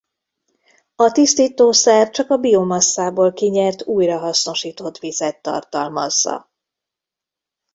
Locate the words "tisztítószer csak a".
1.11-2.37